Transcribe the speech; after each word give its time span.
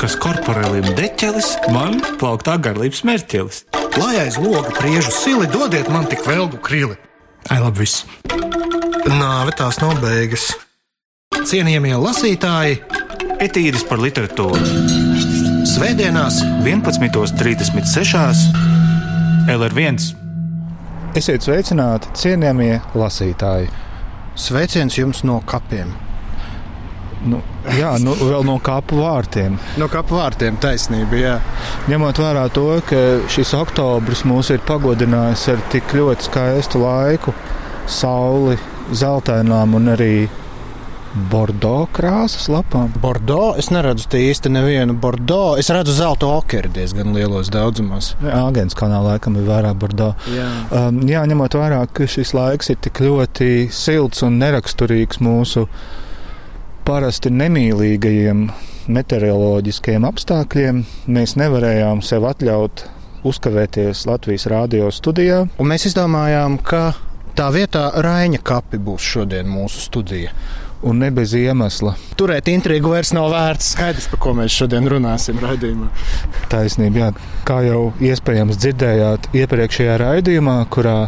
kas 0.00 0.16
korporelim 0.20 0.86
deķelis, 0.98 1.54
man 1.74 1.98
plauktā 2.20 2.56
garlības 2.62 3.02
mērķelis. 3.08 3.64
Lai 3.96 4.14
aiz 4.20 4.36
loga 4.40 4.74
priežu 4.76 5.12
sili, 5.14 5.48
dodiet 5.52 5.88
man 5.92 6.08
tik 6.10 6.24
velgu 6.26 6.60
krili. 6.62 6.98
Ai, 7.48 7.60
labi, 7.62 7.84
viss. 7.84 8.04
Nāve 9.06 9.54
tās 9.56 9.80
nav 9.80 9.96
beigas. 10.02 10.50
Cienījamie 11.46 11.94
lasītāji, 12.00 12.80
Etīris 13.42 13.84
par 13.86 14.00
literatūru 14.00 15.04
Svētdienās 15.66 16.38
11.36. 16.64 18.44
LR1. 19.52 19.98
Esiet 21.18 21.44
sveicināti, 21.44 22.12
cienījamie 22.16 22.78
lasītāji. 22.96 23.68
sveiciens 24.36 24.96
jums 24.98 25.24
no 25.24 25.40
kapiem. 25.44 25.90
Nu, 27.26 27.42
jā, 27.74 27.92
nu, 28.02 28.14
vēl 28.20 28.46
no 28.46 28.56
kapu 28.62 29.00
vārtiem. 29.02 29.58
No 29.80 29.90
kapu 29.92 30.18
vārtiem 30.20 30.58
taisnība, 30.62 31.18
jā. 31.20 31.34
Ņemot 31.90 32.22
vērā 32.22 32.46
to, 32.54 32.68
ka 32.86 33.02
šis 33.32 33.54
oktobris 33.58 34.24
mūs 34.28 34.52
ir 34.54 34.64
pagodinājis 34.68 35.48
ar 35.54 35.62
tik 35.74 35.94
ļoti 35.96 36.30
skaistu 36.30 36.82
laiku, 36.84 37.34
sauli, 37.90 38.58
zeltainām 38.94 39.74
un 39.78 39.94
arī 39.96 40.12
bordo 41.30 41.86
krāsas 41.96 42.48
lapām. 42.52 42.90
Bordo, 43.00 43.54
es 43.58 43.70
neredzu 43.72 44.08
īsti 44.20 44.52
nevienu 44.52 44.96
bordo. 45.00 45.56
Es 45.60 45.70
redzu 45.72 45.94
zelta 45.96 46.28
okeru 46.28 46.70
diezgan 46.76 47.14
lielos 47.16 47.50
daudzumos. 47.52 48.12
Āgens 48.20 48.76
kanālā 48.76 49.16
laikam 49.16 49.38
ir 49.40 49.46
vairāk 49.48 49.78
bordo. 49.80 50.12
Jā. 50.32 50.48
Um, 50.70 51.00
jā, 51.08 51.24
ņemot 51.28 51.56
vērā, 51.56 51.82
ka 51.92 52.08
šis 52.10 52.34
laiks 52.36 52.72
ir 52.72 52.80
tik 52.84 53.00
ļoti 53.06 53.70
silts 53.74 54.24
un 54.26 54.36
neraksturīgs 54.42 55.22
mūsu 55.24 55.66
parasti 56.86 57.32
nemīlīgajiem 57.34 58.44
meteoroloģiskiem 58.94 60.04
apstākļiem, 60.06 60.84
mēs 61.10 61.34
nevarējām 61.40 62.02
sev 62.06 62.28
atļaut 62.28 62.84
uzkavēties 63.26 64.04
Latvijas 64.06 64.46
rādio 64.52 64.92
studijā. 64.94 65.40
Un 65.58 65.70
mēs 65.72 65.88
izdomājām, 65.90 66.60
ka 66.62 66.92
tā 67.38 67.48
vietā 67.54 67.88
Raņa 68.06 68.38
kapi 68.46 68.78
būs 68.78 69.08
šodien 69.16 69.50
mūsu 69.50 69.82
studija. 69.82 70.30
Un 70.86 71.00
ne 71.02 71.08
bez 71.10 71.32
iemesla. 71.34 71.96
Turēt 72.20 72.52
intrigu 72.52 72.92
vairs 72.92 73.10
nav 73.16 73.32
vērts. 73.32 73.72
Skaidrs, 73.74 74.06
par 74.12 74.22
ko 74.22 74.36
mēs 74.38 74.54
šodien 74.54 74.86
runāsim 74.92 75.40
raidījumā. 75.42 75.88
Taisnība, 76.52 77.00
jā. 77.00 77.12
Kā 77.48 77.62
jau 77.66 77.80
iespējams 77.98 78.60
dzirdējāt 78.62 79.30
iepriekšējā 79.40 79.96
raidījumā, 80.04 80.60
kurā 80.70 80.98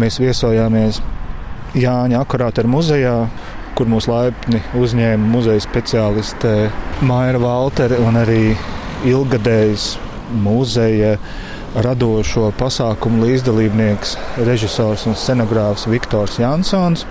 mēs 0.00 0.22
viesojāmies 0.22 1.02
Jāņa 1.76 2.24
akurāta 2.24 2.64
muzejā, 2.66 3.28
kur 3.78 3.88
mūs 3.90 4.08
laipni 4.10 4.60
uzņēma 4.78 5.30
muzeja 5.32 5.62
speciāliste 5.64 6.52
Maira 7.06 7.40
Valtere 7.42 7.98
un 8.04 8.18
arī 8.20 8.54
ilgadējs 9.08 9.94
muzeja 10.44 11.16
radošo 11.74 12.50
pasākumu 12.58 13.24
līdzdalībnieks, 13.28 14.16
režisors 14.46 15.06
un 15.06 15.16
scenogrāfs 15.18 15.86
Viktors 15.90 16.40
Jansons. 16.42 17.06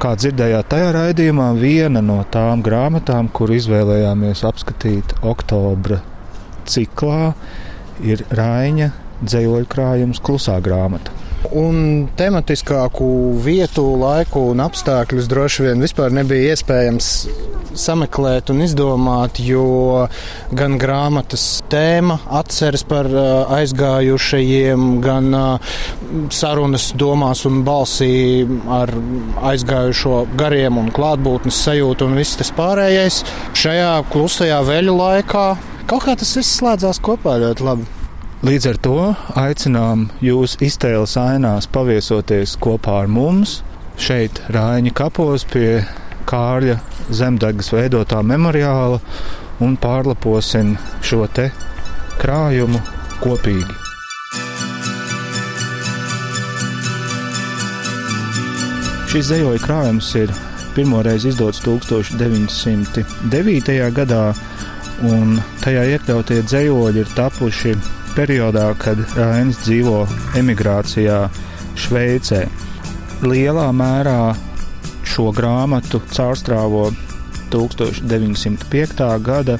Kā 0.00 0.14
dzirdējāt 0.16 0.70
tajā 0.72 0.92
raidījumā, 0.96 1.50
viena 1.60 2.00
no 2.00 2.22
tām 2.32 2.62
grāmatām, 2.64 3.28
kur 3.36 3.52
izvēlējāmies 3.52 4.46
apskatīt 4.48 5.18
oktobra 5.26 6.00
ciklā, 6.70 7.34
ir 8.00 8.24
Raņa 8.32 8.92
dzējoļu 9.20 9.68
krājums 9.68 10.22
Klusā 10.24 10.56
grāmata. 10.64 11.19
Un 11.56 12.08
tematiskāku 12.20 13.06
vietu, 13.40 13.82
laiku 13.96 14.50
un 14.52 14.60
apstākļus 14.60 15.28
droši 15.30 15.64
vien 15.64 15.80
vispār 15.80 16.12
nebija 16.12 16.52
iespējams 16.52 17.08
sameklēt 17.80 18.50
un 18.52 18.60
izdomāt, 18.64 19.40
jo 19.42 20.06
gan 20.56 20.76
grāmatas 20.80 21.44
tēma 21.72 22.18
atceras 22.40 22.84
par 22.86 23.08
aizgājušajiem, 23.56 24.88
gan 25.04 25.30
sarunas 26.34 26.90
domās 26.98 27.46
un 27.48 27.62
balsī 27.66 28.12
ar 28.70 28.92
aizgājušo 29.52 30.24
gariem 30.40 30.80
un 30.82 30.90
klātbūtnes 30.94 31.62
sajūtu 31.66 32.10
un 32.10 32.20
viss 32.20 32.38
tas 32.40 32.52
pārējais. 32.58 33.22
Šajā 33.56 33.94
klusajā 34.12 34.60
veļu 34.68 34.98
laikā 34.98 35.46
kaut 35.90 36.04
kā 36.04 36.18
tas 36.20 36.36
viss 36.36 36.60
slēdzās 36.60 37.00
kopā 37.02 37.38
ļoti 37.46 37.66
labi. 37.70 37.99
Līdz 38.40 38.66
ar 38.70 38.78
to 38.80 38.94
aicinām 39.36 40.06
jūs 40.24 40.54
iztēles 40.64 41.12
ainās 41.20 41.66
paviesoties 41.68 42.54
kopā 42.56 43.02
ar 43.02 43.10
mums 43.12 43.60
šeit, 44.00 44.40
Rāņa 44.48 44.96
kapos 44.96 45.44
pie 45.44 45.84
Kārļa 46.24 46.80
zemdegas 47.12 47.68
veidotā 47.74 48.22
memoriāla 48.24 48.96
un 49.60 49.76
pārlaposim 49.76 50.72
šo 51.04 51.28
te 51.36 51.52
krājumu 52.22 52.80
kopīgi. 53.20 53.68
Šis 59.12 59.24
zejoļu 59.34 59.60
krājums 59.68 60.08
ir 60.16 60.32
pirmoreiz 60.72 61.28
izdots 61.28 61.60
1909. 61.68 63.92
gadā, 64.00 64.32
un 65.12 65.36
tajā 65.60 65.84
iekļautie 65.92 66.40
dzējoļi 66.48 67.04
ir 67.04 67.08
tapuši 67.20 67.99
periodā, 68.16 68.70
kad 68.80 69.00
Rainis 69.16 69.60
dzīvo 69.64 70.02
emigrācijā 70.38 71.22
Šveicē. 71.78 72.44
Lielā 73.24 73.66
mērā 73.76 74.32
šo 75.06 75.30
grāmatu 75.36 76.00
caurstrāvo 76.12 76.88
1905. 77.52 79.04
gada 79.26 79.58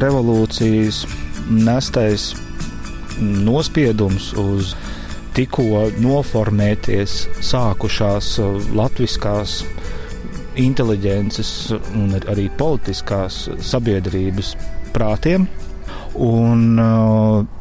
revolūcijas 0.00 1.02
nestais 1.50 2.30
nospiedums 3.20 4.32
uz 4.40 4.74
tikko 5.36 5.88
noformēties 6.00 7.18
sākušās 7.44 8.30
latviskās 8.76 9.58
inteliģences 10.56 11.50
un 11.92 12.16
arī 12.16 12.48
politiskās 12.56 13.46
sabiedrības 13.60 14.54
prātiem. 14.94 15.44
Un, 16.16 16.78
uh, 16.80 17.55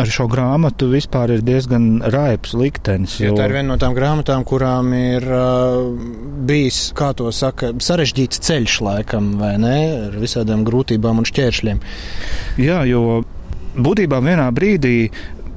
ar 0.00 0.10
šo 0.10 0.26
grāmatu 0.30 0.88
vispār 0.90 1.36
ir 1.36 1.44
diezgan 1.46 2.02
raips 2.12 2.54
liktenis. 2.58 3.16
Jo... 3.22 3.34
Tā 3.38 3.46
ir 3.48 3.56
viena 3.58 3.72
no 3.72 3.78
tām 3.80 3.94
grāmatām, 3.96 4.44
kurām 4.48 4.90
ir 4.96 5.26
uh, 5.28 5.86
bijis, 6.48 6.88
kā 6.96 7.12
to 7.18 7.30
saka, 7.34 7.72
sarežģīts 7.78 8.42
ceļš 8.44 8.80
laikam, 8.84 9.34
vai 9.40 9.54
ne, 9.62 9.78
ar 10.08 10.18
visādām 10.20 10.66
grūtībām 10.66 11.22
un 11.22 11.28
šķēršļiem. 11.30 11.82
Jā, 12.62 12.82
jo 12.90 13.22
būtībā 13.74 14.20
vienā 14.24 14.50
brīdī 14.54 14.96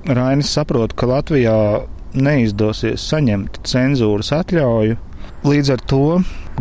Rainis 0.07 0.53
saprot, 0.55 0.93
ka 0.95 1.09
Latvijā 1.09 1.57
neizdosies 2.17 3.03
saņemt 3.09 3.61
cenzūras 3.67 4.31
atļauju. 4.37 4.97
Līdz 5.47 5.73
ar 5.75 5.83
to 5.89 6.03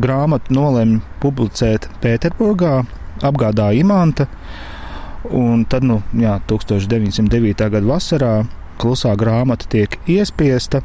grāmatu 0.02 0.54
nolēma 0.56 1.00
publicēt 1.22 1.88
Pēterburgā, 2.02 2.80
apgādā 3.24 3.70
Imanta. 3.78 4.26
Un 5.34 5.64
tad, 5.68 5.86
nu, 5.86 6.00
jā, 6.14 6.36
1909. 6.50 7.66
gada 7.72 7.86
vasarā 7.86 8.34
klusā 8.80 9.14
grāmata 9.16 9.68
tiek 9.72 9.96
iespiesta, 10.10 10.82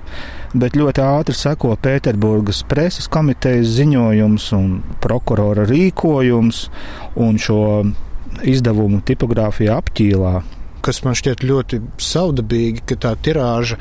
bet 0.55 0.77
ļoti 0.79 1.03
ātri 1.03 1.35
seko 1.35 1.75
Pēterburgas 1.81 2.63
preses 2.69 3.09
komitejas 3.11 3.73
ziņojums 3.75 4.47
un 4.57 4.71
prokurora 5.03 5.67
rīkojums, 5.69 6.63
un 7.19 7.37
šo 7.41 7.61
izdevumu 8.47 9.01
tipogrāfija 9.05 9.77
apķīlā 9.81 10.35
kas 10.85 11.01
man 11.05 11.17
šķiet 11.17 11.45
ļoti 11.47 11.81
saudabīgi, 12.01 12.85
ka 12.89 12.97
tā 13.05 13.13
tirāža, 13.25 13.77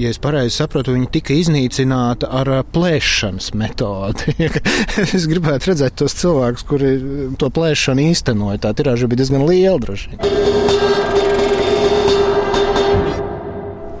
ja 0.00 0.12
es 0.12 0.20
pareizi 0.22 0.56
saprotu, 0.58 0.94
viņa 0.96 1.10
tika 1.18 1.36
iznīcināta 1.36 2.30
ar 2.40 2.52
plēšanas 2.74 3.52
metodi. 3.58 4.36
es 5.06 5.28
gribētu 5.30 5.72
redzēt 5.72 5.98
tos 6.02 6.16
cilvēkus, 6.20 6.66
kuri 6.68 6.94
to 7.40 7.50
plēšanu 7.52 8.10
īstenoja. 8.12 8.62
Tā 8.66 8.74
tirāža 8.78 9.10
bija 9.10 9.24
diezgan 9.24 9.46
liela 9.48 9.78
droši 9.82 10.14
vien. 10.14 10.64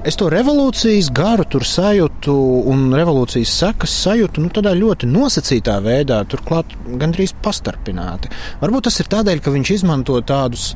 Es 0.06 0.14
to 0.14 0.28
revolūcijas 0.30 1.08
garu 1.10 1.42
tur 1.50 1.64
sajūtu 1.66 2.32
un 2.70 2.92
revolūcijas 2.94 3.54
sekas 3.58 3.94
sajūtu 4.04 4.44
nu, 4.44 4.52
tādā 4.54 4.70
ļoti 4.78 5.08
nosacītā 5.10 5.80
veidā, 5.82 6.20
turklāt 6.30 6.76
gandrīz 7.00 7.32
pastarpināti. 7.42 8.30
Varbūt 8.60 8.86
tas 8.86 9.00
ir 9.02 9.10
tādēļ, 9.10 9.42
ka 9.42 9.54
viņš 9.56 9.72
izmanto 9.80 10.20
tādus 10.22 10.68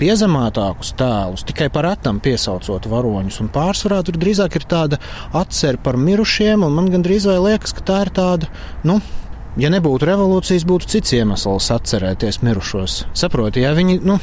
piezemētākus 0.00 0.94
tēlus, 0.98 1.44
tikai 1.48 1.68
par 1.72 1.90
atam 1.92 2.20
piesaucot 2.24 2.88
varoņus, 2.90 3.40
un 3.44 3.52
pārsvarā 3.54 4.02
tur 4.06 4.18
drīzāk 4.20 4.58
ir 4.58 4.66
tāda 4.70 5.00
atcerība 5.36 5.88
par 5.90 6.00
mirušiem, 6.00 6.66
un 6.66 6.74
man 6.76 6.90
gandrīz 6.92 7.28
vai 7.30 7.38
liekas, 7.50 7.76
ka 7.76 7.86
tā 7.86 8.00
ir 8.06 8.12
tāda, 8.16 8.50
nu, 8.86 9.00
ja 9.60 9.70
nebūtu 9.72 10.08
revolūcijas, 10.08 10.66
būtu 10.68 10.90
cits 10.94 11.14
iemesls 11.16 11.70
atcerēties 11.74 12.42
mirušos. 12.44 13.04
Saprotiet, 13.16 13.62
ja 13.64 13.72
viņi, 13.76 13.98
nu, 14.06 14.18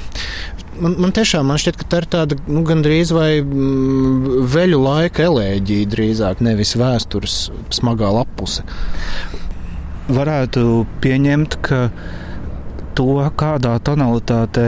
man, 0.80 0.98
man 1.06 1.14
tiešām 1.16 1.48
man 1.50 1.62
šķiet, 1.62 1.80
ka 1.80 1.90
tā 1.90 2.02
ir 2.04 2.10
tāda 2.18 2.38
nu, 2.48 2.64
gandrīz 2.68 3.14
vai 3.16 3.30
mm, 3.42 4.44
veļu 4.54 4.82
laika 4.84 5.28
elēģija, 5.30 5.90
drīzāk 5.94 6.44
nevis 6.46 6.76
vēstures 6.80 7.40
smagā 7.74 8.12
lapuse. 8.14 8.66
Varētu 10.14 10.84
pieņemt, 11.04 11.58
ka 11.64 11.88
to, 12.98 13.16
kādā 13.40 13.78
tonalitātē 13.82 14.68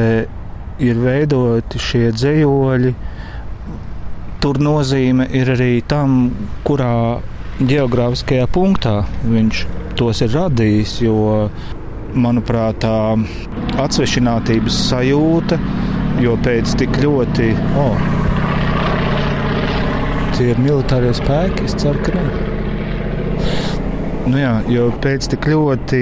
ir 0.83 0.99
veidoti 0.99 1.79
šie 1.81 2.09
dzējoļi, 2.15 2.93
tur 4.43 4.59
nozīme 4.61 5.27
ir 5.35 5.53
arī 5.55 5.79
tam, 5.87 6.29
kurā 6.67 7.21
geogrāfiskajā 7.59 8.49
punktā 8.51 8.97
viņš 9.23 9.65
tos 9.99 10.21
ir 10.25 10.35
radījis. 10.35 10.99
Jo, 11.05 11.17
manuprāt, 12.15 12.83
tā 12.83 13.15
atsvešinātības 13.81 14.77
sajūta, 14.89 15.59
jo 16.23 16.37
pēc 16.43 16.77
tik 16.79 17.01
ļoti. 17.03 17.51
Oh, 17.79 18.05
Tie 20.35 20.49
ir 20.51 20.57
militārie 20.59 21.13
spēki, 21.15 21.63
es 21.63 21.77
ceru, 21.79 22.01
ka 22.03 22.11
ne. 22.11 22.23
Nu 24.27 24.35
jā, 24.41 24.57
jo 24.67 24.89
pēc 24.99 25.29
tik 25.31 25.47
ļoti 25.47 26.01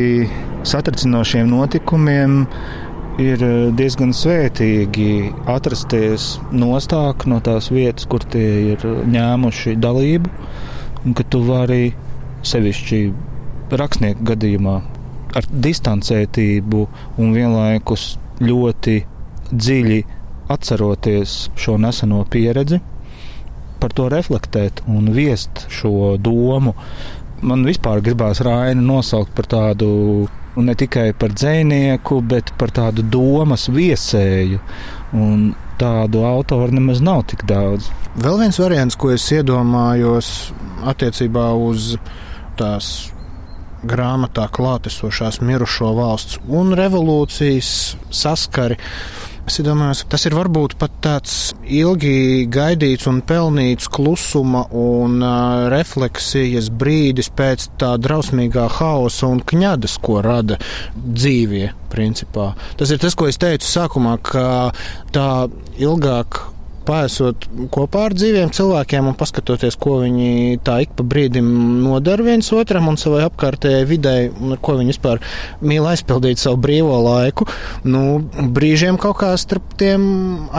satricinošiem 0.65 1.51
notikumiem 1.51 2.39
ir 3.21 3.43
eh, 3.43 3.67
diezgan 3.75 4.13
svētīgi 4.15 5.33
atrasties 5.49 6.37
nostāk 6.51 7.27
no 7.29 7.39
tās 7.43 7.69
vietas, 7.73 8.07
kur 8.09 8.23
tie 8.25 8.73
ir 8.73 8.87
ņēmuši 9.13 9.75
dalību, 9.81 10.31
un 11.03 11.15
ka 11.17 11.25
tu 11.27 11.43
vari 11.45 11.93
sevišķi 12.47 13.01
rakstnieku 13.73 14.25
gadījumā 14.33 14.75
ar 15.33 15.47
distancētību 15.49 16.83
un 17.21 17.33
vienlaikus 17.35 18.13
ļoti 18.43 18.99
dziļi 19.53 20.01
atceroties 20.53 21.37
šo 21.57 21.77
neseno 21.81 22.23
pieredzi, 22.29 22.79
par 23.81 23.93
to 23.95 24.07
reflektēt 24.11 24.83
un 24.87 25.09
viest 25.15 25.65
šo 25.73 26.15
domu. 26.21 26.75
Man 27.43 27.65
vispār 27.67 28.01
gribās 28.03 28.39
Rainu 28.45 28.85
nosaukt 28.87 29.33
par 29.35 29.49
tādu 29.51 29.89
ne 30.55 30.75
tikai 30.77 31.13
par 31.17 31.33
dzinieku, 31.33 32.19
bet 32.21 32.53
par 32.59 32.73
tādu 32.73 33.05
domas 33.05 33.67
viesēju. 33.73 34.61
Un 35.13 35.53
tādu 35.81 36.23
autoru 36.27 36.73
nemaz 36.73 37.01
nav 37.03 37.23
tik 37.31 37.45
daudz. 37.49 37.89
Vēl 38.21 38.39
viens 38.43 38.59
variants, 38.61 38.97
ko 38.99 39.11
es 39.13 39.25
iedomājos 39.33 40.29
attiecībā 40.85 41.49
uz 41.57 41.95
tās 42.59 42.91
grāmatā 43.83 44.45
klātesošās 44.53 45.41
mirušo 45.43 45.91
valsts 45.97 46.39
un 46.47 46.75
revolūcijas 46.77 47.71
saskari. 48.13 48.77
Es 49.43 49.57
domāju, 49.59 50.05
tas 50.07 50.23
ir 50.23 50.37
varbūt 50.37 50.77
pat 50.79 50.93
tāds 51.03 51.33
ilgi 51.67 52.45
gaidīts 52.47 53.09
un 53.11 53.19
pelnīts 53.27 53.89
klusuma 53.91 54.61
un 54.71 55.17
uh, 55.19 55.65
refleksijas 55.73 56.69
brīdis 56.71 57.27
pēc 57.35 57.67
tā 57.81 57.91
drausmīgā 57.99 58.69
haosa 58.77 59.27
un 59.27 59.43
kņadas, 59.43 59.97
ko 60.03 60.21
rada 60.23 60.59
dzīvie. 60.95 61.73
Principā. 61.93 62.55
Tas 62.79 62.89
ir 62.89 62.97
tas, 63.03 63.13
ko 63.13 63.27
es 63.29 63.37
teicu 63.37 63.67
sākumā, 63.69 64.15
ka 64.25 64.45
tā 65.13 65.27
ilgāk 65.77 66.39
paesot 66.87 67.47
kopā 67.73 68.07
ar 68.09 68.15
dzīviem 68.17 68.51
cilvēkiem 68.53 69.09
un 69.09 69.17
paskatoties, 69.19 69.77
ko 69.79 69.99
viņi 70.03 70.59
tā 70.65 70.79
ik 70.85 70.93
pa 70.97 71.05
brīdim 71.07 71.47
nodara 71.83 72.25
viens 72.25 72.51
otram 72.55 72.89
un 72.91 72.99
savai 73.01 73.23
apkārtējai 73.27 73.87
videi, 73.89 74.29
un 74.29 74.55
ar 74.55 74.61
ko 74.63 74.77
viņi 74.79 74.93
vispār 74.93 75.21
mīl 75.63 75.87
aizpildīt 75.89 76.41
savu 76.41 76.61
brīvo 76.63 76.99
laiku. 77.03 77.47
Nu, 77.87 78.21
brīžiem 78.55 78.99
kaut 79.01 79.19
kā 79.23 79.33
starp 79.39 79.75
tiem 79.79 80.03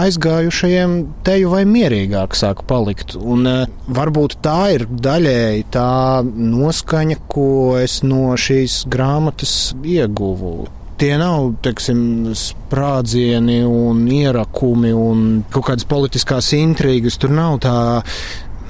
aizgājušajiem 0.04 0.96
teju 1.26 1.52
vai 1.54 1.64
mierīgāk 1.68 2.36
sāk 2.38 2.64
palikt. 2.68 3.16
Un 3.18 3.48
uh, 3.48 3.64
varbūt 3.88 4.38
tā 4.44 4.60
ir 4.76 4.86
daļēji 4.88 5.68
tā 5.74 5.90
noskaņa, 6.24 7.20
ko 7.30 7.50
es 7.80 8.00
no 8.06 8.32
šīs 8.40 8.84
grāmatas 8.90 9.74
ieguvu. 9.84 10.83
Tie 11.00 11.10
nav 11.18 11.56
teiksim, 11.64 12.32
sprādzieni 12.38 13.60
un 13.66 14.04
ierakumi 14.06 14.92
un 14.94 15.22
kaut 15.50 15.68
kādas 15.70 15.86
politiskās 15.90 16.52
intrigas. 16.54 17.18
Tur 17.18 17.34
nav 17.34 17.58
tā 17.64 17.76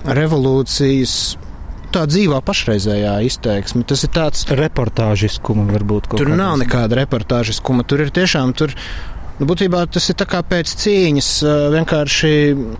revolūcijas 0.04 1.16
tā 1.94 2.04
dzīvā 2.10 2.40
pašreizējā 2.44 3.14
izteiksme. 3.28 3.84
Tas 3.88 4.04
ir 4.06 4.12
tāds 4.14 4.46
reportāžiskuma, 4.50 5.66
varbūt 5.76 6.08
kaut 6.08 6.18
kāda. 6.18 6.24
Tur 6.24 6.38
nav 6.38 6.56
nekāda 6.62 7.02
reportāžiskuma. 7.04 7.86
Tur 7.88 8.06
ir 8.06 8.14
tiešām 8.14 8.54
tur. 8.58 8.74
Nu, 9.34 9.48
būtībā 9.50 9.80
tas 9.90 10.04
ir 10.12 10.18
kā 10.30 10.44
pēc 10.46 10.70
cīņas, 10.78 11.28
vienkārši 11.74 12.28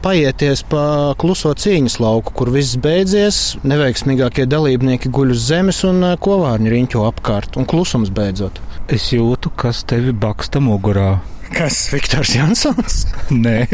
paieties 0.05 0.63
pa 0.71 0.85
kluso 1.19 1.51
cīņas 1.51 1.99
lauku, 1.99 2.31
kur 2.39 2.53
viss 2.55 2.79
beidzies, 2.79 3.41
neveiksmīgākie 3.67 4.47
dalībnieki 4.47 5.11
guļ 5.15 5.35
uz 5.35 5.49
zemes 5.49 5.83
un 5.89 6.13
kovārņi 6.15 6.71
riņķo 6.77 7.03
apkārt, 7.11 7.59
un 7.59 7.67
klusums 7.67 8.15
beidzot. 8.15 8.63
Es 8.93 9.07
jūtu, 9.15 9.49
kas 9.57 9.79
tevi 9.89 10.13
baksta 10.13 10.61
mugurā. 10.61 11.23
Kas 11.55 11.87
Viktors 11.89 12.35
Jansons? 12.37 13.07
Nē, 13.45 13.65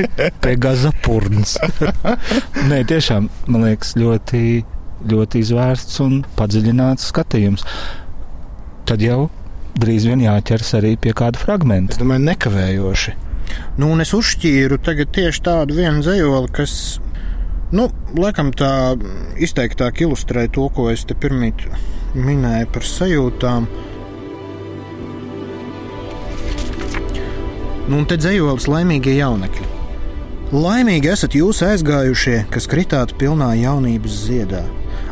Pegaza 0.43 0.93
purns. 1.03 1.57
Nē, 2.71 2.85
tiešām, 2.87 3.27
man 3.51 3.67
liekas, 3.67 3.97
ļoti, 3.99 4.63
ļoti 5.11 5.43
izvērsts 5.43 5.99
un 6.05 6.21
padziļināts 6.39 7.11
skatījums. 7.11 7.67
Tad 8.87 9.03
jau 9.03 9.25
drīz 9.83 10.07
vien 10.07 10.23
jāķers 10.23 10.77
arī 10.79 10.95
pie 11.01 11.17
kāda 11.17 11.43
fragmenta. 11.43 11.97
Es 11.97 12.03
domāju, 12.03 12.29
nekavējoši. 12.31 13.19
Nu, 13.83 13.91
un 13.91 14.07
es 14.07 14.15
uzšķīru 14.15 14.79
tagad 14.87 15.11
tieši 15.17 15.43
tādu 15.51 15.81
vienu 15.81 16.07
zejoli, 16.07 16.55
kas, 16.55 17.01
nu, 17.75 17.89
laikam 18.15 18.55
tā 18.55 18.95
izteiktāk 19.43 20.05
ilustrē 20.07 20.47
to, 20.55 20.71
ko 20.71 20.87
es 20.95 21.03
te 21.09 21.19
pirmīt 21.19 21.67
minēju 22.15 22.71
par 22.77 22.87
sajūtām. 22.87 23.67
Nu, 27.91 27.99
un 27.99 28.05
te 28.07 28.15
dzējolis 28.15 28.69
laimīgie 28.71 29.17
jaunekļi. 29.17 29.65
Laimīgi 30.55 31.09
esat 31.11 31.35
jūs 31.35 31.59
aizgājušie, 31.67 32.45
kas 32.55 32.69
kritāt 32.71 33.17
pilnā 33.19 33.49
jaunības 33.59 34.15
ziedā. 34.29 34.61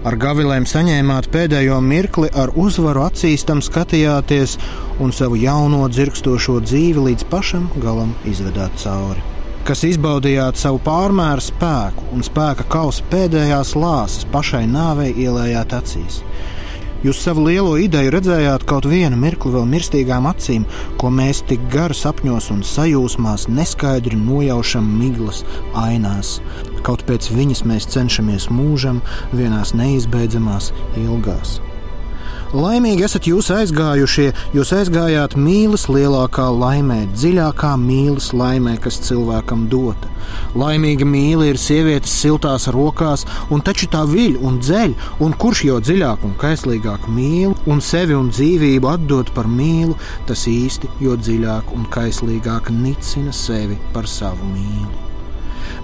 Ar 0.06 0.14
gavilēm 0.14 0.62
saņēmāt 0.62 1.26
pēdējo 1.34 1.80
mirkli, 1.82 2.28
ar 2.30 2.52
uzvaru 2.54 3.02
acīstam 3.08 3.58
skatījāties 3.66 4.54
un 5.02 5.10
savu 5.10 5.40
jauno 5.42 5.88
dzirkstošo 5.90 6.60
dzīvi 6.69 7.08
līdz 7.08 7.26
pašam 7.32 7.66
galam 7.82 8.14
izvedāt 8.30 8.78
cauri. 8.78 9.26
Kas 9.66 9.82
izbaudījāt 9.88 10.62
savu 10.62 10.78
pārmēru 10.86 11.42
spēku 11.48 12.06
un 12.14 12.22
spēka 12.22 12.69
kausa 12.70 13.02
pēdējās 13.10 13.74
lāses 13.74 14.31
pašai 14.31 14.69
nāvei 14.70 15.10
ielējāt 15.19 15.74
acīs. 15.81 16.22
Jūs 16.98 17.20
savu 17.22 17.44
lielo 17.46 17.76
ideju 17.78 18.10
redzējāt 18.10 18.64
kaut 18.66 18.88
vienu 18.90 19.14
mirkli 19.20 19.52
vēl 19.54 19.68
mirstīgām 19.70 20.26
acīm, 20.26 20.64
ko 20.98 21.12
mēs 21.14 21.44
tik 21.46 21.68
gari 21.70 21.94
sapņos 21.94 22.50
un 22.50 22.64
sajūsmās 22.66 23.46
neskaidri 23.54 24.18
nojaušam 24.18 24.88
miglas 24.98 25.44
ainās. 25.78 26.40
Kaut 26.82 27.06
pēc 27.06 27.31
viņas 27.38 27.62
mēs 27.70 27.86
cenšamies 27.94 28.50
mūžam 28.50 28.98
vienās 29.31 29.76
neizbeidzamās 29.78 30.72
ilgās. 30.98 31.60
Laimīgi 32.48 33.05
esat 33.05 33.26
jūs 33.28 33.50
aizgājušie, 33.52 34.31
jūs 34.56 34.70
aizgājāt 34.72 35.34
mīlas 35.36 35.82
lielākā 35.93 36.46
laimē, 36.48 37.02
dziļākā 37.12 37.74
mīlas 37.76 38.31
laimē, 38.32 38.78
kas 38.81 38.96
cilvēkam 39.05 39.67
dota. 39.69 40.08
Laimīga 40.56 41.05
mīla 41.05 41.50
ir 41.50 41.60
sievietes 41.60 42.14
siltās 42.22 42.70
rokās, 42.72 43.26
un 43.52 43.60
taču 43.60 43.90
tā 43.93 44.00
viļ 44.08 44.38
un 44.40 44.56
dzeļ, 44.64 44.94
un 45.26 45.36
kurš 45.36 45.64
jau 45.69 45.76
dziļāk 45.84 46.24
un 46.24 46.32
kaislīgāk 46.40 47.05
mīl, 47.12 47.52
un 47.69 47.84
sevi 47.84 48.17
un 48.17 48.31
dzīvību 48.32 48.88
atdot 48.94 49.34
par 49.36 49.44
mīlu, 49.44 49.98
tas 50.31 50.46
īsti 50.48 50.88
jo 51.05 51.19
dziļāk 51.20 51.76
un 51.76 51.84
kaislīgāk 51.93 52.72
nicina 52.72 53.36
sevi 53.36 53.76
par 53.93 54.08
savu 54.08 54.48
mīlu 54.55 55.07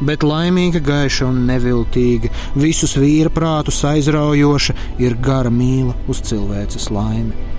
bet 0.06 0.26
laimīga, 0.26 0.82
gaiša 0.84 1.30
un 1.30 1.42
neviltīga, 1.49 2.30
visus 2.54 2.96
vīra 3.00 3.32
prātus 3.32 3.82
aizraujoša 3.88 4.76
ir 5.02 5.18
gara 5.25 5.52
mīla 5.52 5.96
uz 6.08 6.23
cilvēces 6.28 6.90
laimi. 6.94 7.52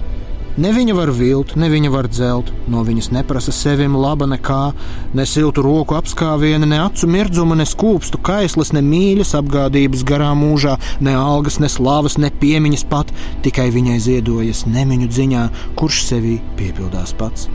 Ne 0.56 0.70
viņa 0.72 0.94
var 0.96 1.10
vilt, 1.12 1.58
ne 1.60 1.68
viņa 1.68 1.90
var 1.92 2.08
dzelt, 2.08 2.48
no 2.72 2.80
viņas 2.88 3.10
neprasa 3.12 3.52
sevim 3.52 3.98
laba 4.00 4.24
nekā, 4.32 4.70
ne 5.12 5.26
siltu 5.28 5.66
roku 5.66 5.98
apskāviena, 5.98 6.64
ne 6.64 6.80
acu 6.80 7.10
mirdzuma, 7.12 7.58
ne 7.60 7.66
skūpstu 7.68 8.22
kaislas, 8.24 8.72
ne 8.72 8.80
mīļas 8.86 9.36
apgādības 9.42 10.06
garā 10.08 10.32
mūžā, 10.40 10.78
ne 11.04 11.18
algas, 11.20 11.60
ne 11.60 11.68
slavas, 11.68 12.16
ne 12.16 12.32
piemiņas 12.32 12.88
pat, 12.88 13.12
tikai 13.44 13.68
viņai 13.76 14.00
ziedojas 14.08 14.64
nemiņu 14.72 15.12
dziņā, 15.12 15.46
kurš 15.76 16.06
sevī 16.08 16.40
piepildās 16.56 17.12
pats. 17.20 17.50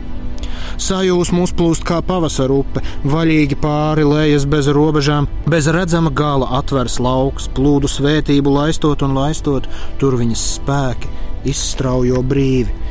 Sajūsma 0.81 1.45
uzplūst 1.45 1.85
kā 1.87 2.01
pavasara 2.05 2.59
upe, 2.61 2.83
vaļīgi 3.07 3.57
pāri 3.61 4.05
lejas 4.07 4.47
bez 4.49 4.69
robežām, 4.71 5.29
bez 5.49 5.69
redzama 5.71 6.13
gala 6.13 6.49
atvers 6.59 6.99
lauks, 7.03 7.49
plūdu 7.55 7.91
svētību 7.91 8.53
laistot 8.55 9.03
un 9.05 9.17
laistot, 9.17 9.69
tur 10.01 10.19
viņas 10.21 10.47
spēki 10.57 11.11
izstraujo 11.51 12.21
brīvi. 12.25 12.81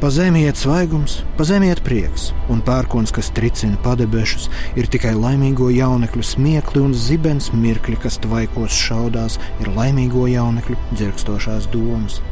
Pa 0.00 0.08
zemi 0.08 0.46
iet 0.48 0.56
svaigums, 0.56 1.18
pa 1.36 1.44
zemi 1.44 1.68
iet 1.68 1.82
prieks, 1.84 2.30
un 2.48 2.62
pērkons, 2.64 3.12
kas 3.12 3.28
tricina 3.36 3.76
padebešus, 3.84 4.46
ir 4.80 4.88
tikai 4.88 5.12
laimīgo 5.12 5.68
jaunekļu 5.76 6.24
smiekli 6.24 6.80
un 6.80 6.96
zibens 6.96 7.50
mirkļi, 7.52 7.98
kas 8.00 8.16
tvaikos 8.24 8.72
šaudās, 8.86 9.36
ir 9.60 9.68
laimīgo 9.76 10.24
jaunekļu 10.32 10.78
dzirkstošās 10.94 11.68
domas. 11.74 12.22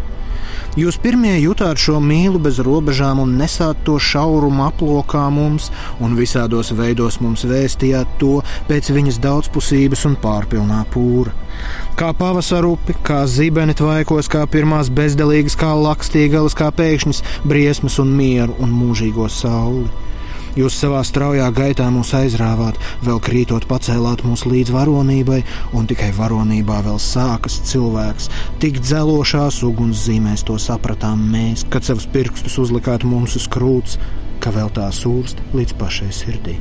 Jūs 0.76 0.98
pirmie 1.00 1.32
jutāt 1.40 1.80
šo 1.80 1.96
mīlu 2.04 2.38
bez 2.42 2.58
robežām 2.60 3.22
un 3.22 3.36
nesāt 3.40 3.80
to 3.86 3.96
šaurumu 3.96 4.66
aplokā 4.66 5.24
mums, 5.32 5.70
un 6.04 6.16
visādos 6.18 6.74
veidos 6.76 7.20
mums 7.24 7.46
vēstījāt 7.48 8.18
to 8.20 8.42
pēc 8.68 8.90
viņas 8.92 9.20
daudzpusības 9.24 10.04
un 10.10 10.18
pārpilnā 10.20 10.82
pūra. 10.92 11.32
Kā 11.98 12.12
pavasara 12.14 12.68
upi, 12.68 12.94
kā 13.02 13.24
zibeni 13.26 13.74
tvaikos, 13.74 14.28
kā 14.30 14.44
pirmās 14.50 14.92
bezdelīgas, 14.94 15.56
kā 15.58 15.72
lakstīgalas, 15.74 16.54
kā 16.58 16.68
pēkšņas 16.70 17.24
briesmas 17.48 17.98
un 18.02 18.12
mieru 18.20 18.54
un 18.62 18.76
mūžīgo 18.76 19.26
sauli. 19.32 19.88
Jūs 20.58 20.74
savā 20.74 21.04
straujā 21.06 21.46
gaitā 21.54 21.84
mūs 21.94 22.08
aizrāvāt, 22.18 22.80
vēl 23.06 23.20
krītot 23.22 23.68
pacēlāt 23.70 24.24
mūs 24.26 24.42
līdz 24.48 24.72
varonībai, 24.74 25.42
un 25.78 25.86
tikai 25.86 26.08
varonībā 26.16 26.80
vēl 26.82 26.98
sākas 27.02 27.60
cilvēks. 27.68 28.26
Tik 28.58 28.80
dzelošās 28.82 29.60
ugunszīmēs 29.68 30.42
to 30.48 30.58
sapratām 30.58 31.22
mēs, 31.30 31.62
kad 31.70 31.86
savus 31.86 32.08
pirkstus 32.10 32.58
uzlikāt 32.58 33.06
mums 33.06 33.38
uz 33.38 33.46
krūts, 33.46 34.00
ka 34.42 34.50
vēl 34.54 34.74
tā 34.74 34.90
sūrst 34.94 35.46
līdz 35.54 35.78
pašai 35.78 36.10
sirdī. 36.14 36.58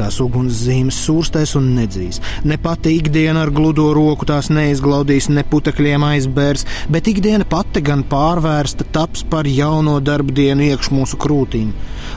Tās 0.00 0.16
ugunszīmes 0.24 0.96
sūrstēs 1.04 1.50
un 1.58 1.66
nedzīs. 1.76 2.22
Ne 2.48 2.56
pati 2.60 2.94
ikdiena 2.96 3.42
ar 3.44 3.50
gludo 3.52 3.90
roku 3.92 4.24
tās 4.24 4.48
neizglaudīs, 4.48 5.28
ne 5.28 5.44
putekļiem 5.44 6.06
aizbērs, 6.08 6.64
bet 6.88 7.10
ikdiena 7.12 7.44
pati 7.44 7.82
gan 7.84 8.06
pārvērsta 8.08 8.86
taps 8.94 9.26
par 9.28 9.44
jauno 9.50 9.98
darbu 10.00 10.32
dienu 10.38 10.70
iekš 10.70 10.88
mūsu 10.96 11.20
krūtīm. 11.20 11.74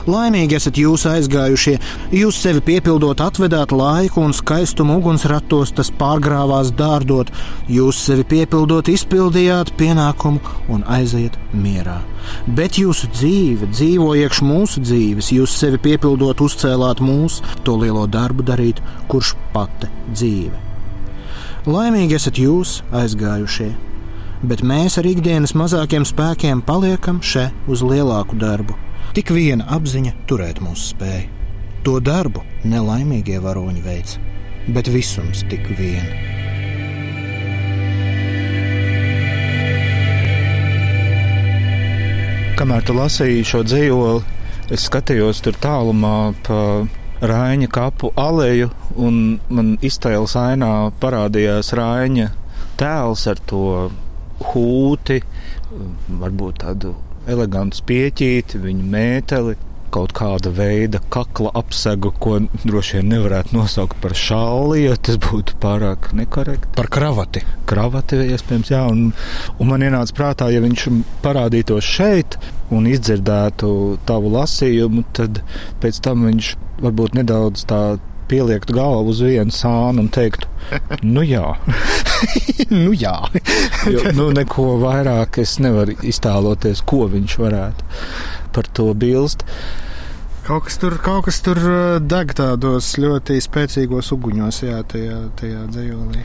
Laimīgi 0.08 0.56
esat 0.56 0.80
jūs 0.80 1.04
aizgājušie, 1.10 1.76
jūs 2.16 2.40
sevi 2.40 2.64
piepildot, 2.64 3.20
atvedāt 3.20 3.76
laiku 3.76 4.24
un 4.24 4.32
skaistumu 4.36 4.98
ugunsratos, 5.02 5.74
tas 5.76 5.92
pārgrāvās 6.00 6.72
dārdot, 6.76 7.28
jūs 7.68 8.00
sevi 8.08 8.24
piepildot, 8.32 8.88
izpildījāt 8.92 9.74
pienākumu 9.76 10.40
un 10.72 10.88
aiziet 10.88 11.36
mierā. 11.52 12.00
Bet 12.56 12.78
jūsu 12.80 13.10
dzīve 13.12 13.68
dzīvo 13.72 14.14
iekš 14.22 14.40
mūsu 14.44 14.80
dzīves, 14.84 15.30
jūs 15.36 15.56
sevi 15.60 15.80
piepildot, 15.84 16.40
uzcēlāt 16.44 17.02
mūsu, 17.04 17.44
to 17.66 17.73
lielo 17.80 18.04
darbu 18.10 18.44
darīt, 18.46 18.80
kurš 19.08 19.34
pati 19.54 19.90
dzīve. 20.12 20.60
Laimīgi 21.64 22.18
esat 22.18 22.36
jūs 22.36 22.82
aizgājušie, 22.92 23.70
bet 24.44 24.60
mēs 24.60 24.98
ar 25.00 25.06
ikdienas 25.08 25.54
mazākiem 25.56 26.04
spēkiem 26.04 26.60
paliekam 26.66 27.22
šeit 27.24 27.70
uz 27.70 27.80
lielāku 27.80 28.36
darbu. 28.36 28.76
Tik 29.16 29.30
viena 29.32 29.64
apziņa 29.72 30.12
turēt 30.28 30.60
mūsu 30.64 30.90
spēju. 30.92 31.30
To 31.84 31.98
darbu 32.00 32.42
nelaimīgie 32.68 33.36
varoņi 33.44 33.82
veids, 33.84 34.18
bet 34.72 34.88
visums 34.92 35.44
tik 35.50 35.68
vien. 35.78 36.08
Kamēr 42.54 42.84
tu 42.86 42.94
lasīji 42.96 43.44
šo 43.48 43.60
dzīvoli, 43.66 44.20
es 44.72 44.84
skatījos 44.88 45.40
tur 45.44 45.56
tālumā 45.60 46.32
pa 46.46 46.58
Rāņa 47.24 47.68
kapu 47.72 48.10
aleju, 48.20 48.68
un 49.00 49.38
man 49.48 49.74
iztēles 49.84 50.34
ainā 50.36 50.70
parādījās 51.00 51.72
Rāņa 51.78 52.30
tēls 52.80 53.24
ar 53.30 53.40
to 53.48 53.64
hūti, 54.50 55.20
varbūt 56.20 56.60
tādu 56.64 56.92
elegantu 57.30 57.80
spieķīti, 57.80 58.60
viņa 58.60 58.88
mēteli, 58.96 59.56
kaut 59.94 60.14
kāda 60.16 60.50
veida 60.54 61.00
kakla 61.12 61.52
apsegu, 61.58 62.12
ko 62.22 62.38
droši 62.64 62.98
vien 62.98 63.12
nevarētu 63.14 63.54
nosaukt 63.56 63.98
par 64.02 64.16
šāli, 64.18 64.84
jo 64.86 64.96
tas 65.06 65.18
būtu 65.22 65.58
pārāk 65.62 66.10
nekorekti. 66.18 66.72
Par 66.76 66.90
kravati. 66.92 67.44
Kravati, 67.70 68.18
iespējams, 68.34 68.72
jā. 68.74 68.82
Un, 68.90 69.12
un 69.58 69.70
man 69.70 69.84
ienāca 69.86 70.16
prātā, 70.16 70.50
ja 70.52 70.62
viņš 70.64 70.88
parādītos 71.24 71.86
šeit 71.96 72.38
un 72.74 72.88
izdzirdētu 72.90 73.70
tavu 74.08 74.32
lasījumu, 74.34 75.06
tad 75.16 75.44
pēc 75.82 76.02
tam 76.04 76.26
viņš 76.30 76.54
varbūt 76.82 77.16
nedaudz 77.20 77.66
tā 77.70 77.84
pieliektu 78.28 78.74
galvu 78.74 79.12
uz 79.12 79.20
vienu 79.24 79.52
sānu 79.52 80.04
un 80.04 80.08
teiktu, 80.12 80.48
nu 81.04 81.22
jā. 81.26 81.44
nu 82.84 82.94
jā. 82.96 83.16
jo, 83.92 84.04
nu, 84.16 84.30
neko 84.34 84.78
vairāk 84.82 85.42
es 85.42 85.58
nevaru 85.62 85.96
iztēloties, 86.08 86.82
ko 86.88 87.04
viņš 87.12 87.36
varētu 87.42 87.90
par 88.54 88.70
to 88.76 88.92
bilst. 88.94 89.44
Kaut 90.44 90.66
kas 90.66 90.74
tur, 90.76 90.98
kaut 91.00 91.24
kas 91.24 91.38
tur 91.40 91.56
uh, 91.56 91.76
deg 92.04 92.34
tādos 92.36 92.90
ļoti 93.00 93.38
spēcīgos 93.40 94.10
uguņos, 94.12 94.58
jā, 94.66 94.82
tajā, 94.84 95.22
tajā 95.40 95.62
dzējolī. 95.72 96.20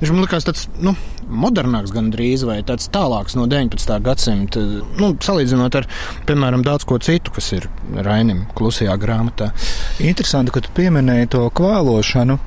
Viņš 0.00 0.12
man 0.14 0.24
likās 0.24 0.46
tāds, 0.48 0.62
nu, 0.80 0.94
modernāks 1.28 1.92
gandrīz, 1.92 2.46
vai 2.48 2.62
tāds 2.64 2.88
tālāks 2.94 3.36
no 3.36 3.44
19. 3.50 3.98
gadsimta, 4.06 4.62
nu, 4.96 5.10
salīdzinot 5.20 5.76
ar, 5.76 5.88
piemēram, 6.24 6.64
daudz 6.64 6.88
ko 6.88 6.96
citu, 7.04 7.34
kas 7.36 7.50
ir 7.58 7.68
Rainim 7.92 8.46
klusajā 8.56 8.96
grāmatā. 9.02 9.50
Interesanti, 10.00 10.54
ka 10.54 10.64
tu 10.64 10.72
pieminēji 10.80 11.34
to 11.36 11.44
kvēlošanu. 11.60 12.38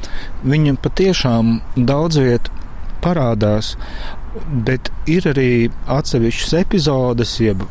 Viņa 0.50 0.80
patiešām 0.82 1.60
daudz 1.78 2.18
viet 2.26 2.50
parādās. 3.06 3.76
Bet 4.67 4.91
ir 5.10 5.27
arī 5.32 5.51
atsevišķas 5.91 6.56
epizodes, 6.62 7.36
jeb 7.44 7.62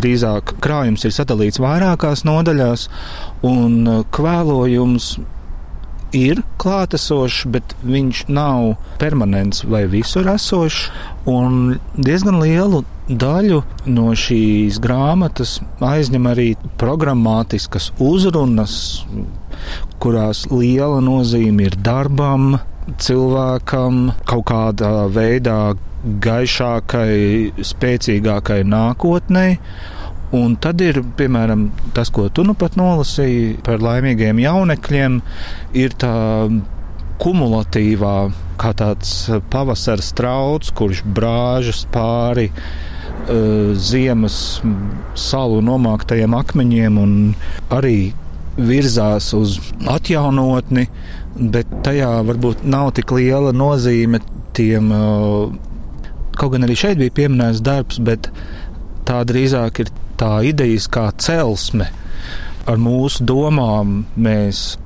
drīzāk 0.00 0.56
krājums 0.64 1.04
ir 1.06 1.14
sadalīts 1.16 1.60
vairākās 1.62 2.24
nodaļās, 2.28 2.88
un 3.46 3.76
uh, 3.88 4.00
kvēlojums 4.14 5.14
ir 6.16 6.42
klātesošs, 6.60 7.44
bet 7.54 7.74
viņš 7.86 8.24
nav 8.32 8.74
permanents 9.00 9.64
vai 9.64 9.84
visur 9.90 10.28
esošs. 10.30 10.88
Un 11.30 11.76
diezgan 11.98 12.40
lielu 12.42 12.82
daļu 13.10 13.60
no 13.90 14.10
šīs 14.18 14.80
grāmatas 14.82 15.58
aizņem 15.84 16.30
arī 16.30 16.48
programmatiskas 16.80 17.90
uzrunas, 18.02 18.74
kurās 20.02 20.46
liela 20.50 21.00
nozīme 21.04 21.68
ir 21.68 21.78
darbam, 21.84 22.56
cilvēkam, 23.00 24.10
kaut 24.26 24.46
kādā 24.50 25.06
veidā 25.12 25.60
gaišākai, 26.04 27.64
spēcīgākai 27.66 28.60
nākotnei. 28.68 29.56
Un 30.36 30.54
tad 30.62 30.78
ir, 30.84 31.00
piemēram, 31.18 31.66
tas, 31.94 32.10
ko 32.14 32.28
tu 32.30 32.44
nu 32.46 32.54
pat 32.54 32.76
nolasīji 32.78 33.56
par 33.66 33.82
laimīgiem 33.82 34.38
jaunekļiem, 34.44 35.18
ir 35.74 35.96
tā 35.98 36.14
kumulatīvā, 37.20 38.14
kā 38.60 38.70
tāds 38.78 39.12
pavasara 39.52 40.04
strauts, 40.04 40.70
kurš 40.76 41.02
brāžas 41.04 41.82
pāri 41.92 42.46
uh, 42.52 43.74
ziemas 43.74 44.60
salu 45.18 45.60
nomāktajiem 45.66 46.36
akmeņiem 46.38 47.00
un 47.00 47.16
arī 47.74 48.12
virzās 48.60 49.32
uz 49.36 49.58
atjaunotni, 49.88 50.86
bet 51.34 51.68
tajā 51.86 52.12
varbūt 52.28 52.62
nav 52.70 52.92
tik 52.96 53.12
liela 53.16 53.52
nozīme 53.56 54.22
tiem 54.56 54.94
uh, 54.94 55.69
Kaut 56.40 56.54
gan 56.54 56.64
arī 56.64 56.76
šeit 56.78 56.96
bija 57.00 57.12
pieminēts 57.18 57.60
darbs, 57.60 57.98
bet 58.00 58.30
tā 59.08 59.18
drīzāk 59.28 59.82
ir 59.82 59.90
tā 60.20 60.38
idejas 60.48 60.86
kā 60.88 61.10
celsme. 61.20 61.90
Ar 62.68 62.80
mūsu 62.80 63.26
domām 63.28 64.06
mēs 64.16 64.78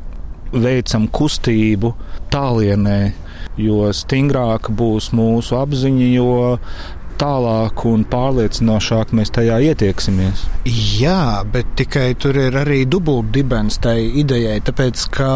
veicam 0.55 1.07
kustību 1.15 1.93
tālienē, 2.35 2.99
jo 3.61 3.87
stingrāka 3.95 4.75
būs 4.75 5.13
mūsu 5.15 5.59
apziņa, 5.61 6.09
jo 6.17 6.35
tālāk 7.21 7.85
un 7.88 8.04
pārliecinošāk 8.11 9.14
mēs 9.16 9.33
tajā 9.35 9.61
ietieksimies. 9.71 10.44
Jā, 10.99 11.44
bet 11.52 11.75
tikai 11.78 12.12
tur 12.21 12.38
ir 12.40 12.56
arī 12.61 12.83
dubultdibens 12.90 13.80
tai 13.85 13.97
idejai, 14.23 14.59
tāpēc 14.66 15.06
ka 15.14 15.30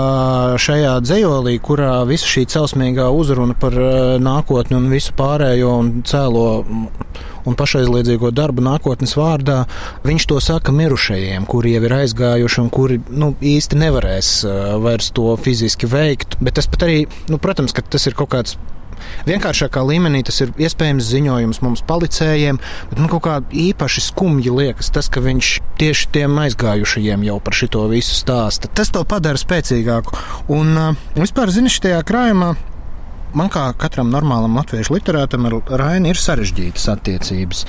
šajā 0.61 0.99
dzējolī, 1.07 1.57
kurā 1.65 2.03
visa 2.09 2.29
šī 2.29 2.47
celsmīgā 2.55 3.09
uzruna 3.15 3.57
par 3.59 3.79
eh, 3.79 4.15
nākotni 4.23 4.79
un 4.79 4.89
visu 4.93 5.17
pārējo 5.19 5.75
un 5.83 5.93
cēlo 6.09 6.47
un 7.49 7.57
pašaizliedzīgo 7.59 8.31
darbu 8.37 8.65
nākotnes 8.65 9.15
vārdā, 9.19 9.63
viņš 10.07 10.27
to 10.29 10.41
saka 10.45 10.75
mirušajiem, 10.75 11.47
kuri 11.49 11.77
jau 11.77 11.85
ir 11.89 11.97
aizgājuši 12.03 12.63
un 12.65 12.73
kuri 12.75 12.99
nu, 13.09 13.33
īsti 13.41 13.79
nevarēs 13.81 14.33
uh, 14.45 14.57
vairs 14.85 15.13
to 15.17 15.33
fiziski 15.41 15.89
veikt. 15.89 16.39
Bet 16.45 16.59
tas 16.59 16.69
pat 16.71 16.85
arī, 16.89 17.05
nu, 17.33 17.41
protams, 17.43 17.73
ka 17.77 17.85
tas 17.87 18.05
ir 18.11 18.19
kaut 18.19 18.35
kāds 18.35 18.59
vienkāršākā 19.29 19.83
līmenī 19.89 20.23
tas 20.27 20.41
ir 20.45 20.55
iespējams 20.59 21.11
ziņojums 21.13 21.63
mums 21.65 21.85
palicējiem, 21.89 22.61
bet 22.91 23.03
man 23.03 23.11
kaut 23.13 23.25
kā 23.27 23.37
īpaši 23.67 24.05
skumji 24.09 24.55
liekas 24.55 24.93
tas, 24.95 25.11
ka 25.13 25.23
viņš 25.25 25.53
tieši 25.81 26.11
tiem 26.15 26.41
aizgājušajiem 26.47 27.29
jau 27.29 27.39
par 27.45 27.59
šito 27.59 27.85
visu 27.93 28.17
stāsta. 28.17 28.71
Tas 28.71 28.93
to 28.95 29.05
padara 29.09 29.41
spēcīgāku. 29.41 30.19
Un 30.55 30.75
uh, 30.75 31.07
vispār, 31.19 31.53
zini, 31.55 31.73
šajā 31.73 32.03
krājumā 32.09 32.55
man 33.37 33.51
kā 33.53 33.67
katram 33.79 34.11
normālam 34.13 34.57
latviešu 34.59 34.95
literātam 34.97 35.49
ar 35.49 35.59
Rainu 35.81 36.13
ir 36.13 36.21
sarežģītas 36.21 36.89
attiecības. 36.95 37.65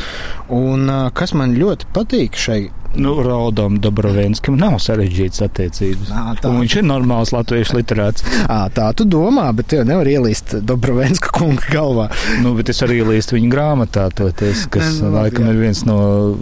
Un 0.55 0.88
kas 1.15 1.36
man 1.38 1.57
ļoti 1.59 1.89
patīk 1.95 2.39
šai 2.39 2.62
Nu, 2.96 3.13
Raudam 3.24 3.77
Dobrovenskam 3.79 4.58
nav 4.58 4.79
sarežģītas 4.81 5.43
attiecības. 5.46 6.10
Ā, 6.10 6.24
tā. 6.41 6.50
Viņš 6.55 6.75
ir 6.81 6.88
normāls 6.89 7.29
latviešu 7.36 7.77
literāts. 7.77 8.25
À, 8.50 8.63
tā 8.74 8.89
tu 8.98 9.05
domā, 9.05 9.46
bet 9.55 9.69
tev 9.75 9.86
nevar 9.88 10.10
ielīst 10.10 10.58
Dobrovenska 10.65 11.29
kunga 11.38 11.69
galvā. 11.69 12.08
Nu, 12.41 12.55
bet 12.58 12.74
es 12.74 12.81
arī 12.86 13.00
ielīstu 13.03 13.38
viņa 13.38 13.53
grāmatā, 13.53 14.10
toties, 14.17 14.65
kas 14.74 15.00
Nu, 15.03 15.13
laikam 15.13 15.46
jā. 15.46 15.53
ir 15.53 15.62
viens 15.67 15.86
no 15.86 16.00